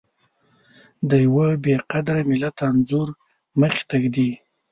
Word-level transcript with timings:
د 1.09 1.11
يوه 1.25 1.47
بې 1.63 1.75
قدره 1.91 2.21
ملت 2.31 2.57
انځور 2.69 3.07
مخې 3.59 3.83
ته 3.89 3.95
ږدي. 4.03 4.29